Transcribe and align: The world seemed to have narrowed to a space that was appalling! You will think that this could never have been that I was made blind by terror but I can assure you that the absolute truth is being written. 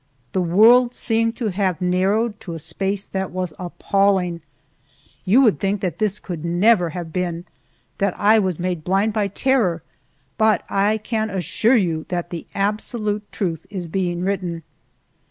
The 0.31 0.41
world 0.41 0.95
seemed 0.95 1.35
to 1.37 1.49
have 1.49 1.79
narrowed 1.79 2.39
to 2.39 2.55
a 2.55 2.57
space 2.59 3.05
that 3.05 3.29
was 3.29 3.53
appalling! 3.59 4.41
You 5.25 5.41
will 5.41 5.51
think 5.51 5.81
that 5.81 5.99
this 5.99 6.17
could 6.17 6.43
never 6.43 6.89
have 6.89 7.13
been 7.13 7.45
that 7.99 8.15
I 8.19 8.39
was 8.39 8.57
made 8.59 8.83
blind 8.83 9.13
by 9.13 9.27
terror 9.27 9.83
but 10.39 10.63
I 10.71 10.97
can 10.97 11.29
assure 11.29 11.75
you 11.77 12.07
that 12.09 12.31
the 12.31 12.47
absolute 12.55 13.31
truth 13.31 13.67
is 13.69 13.87
being 13.87 14.23
written. 14.23 14.63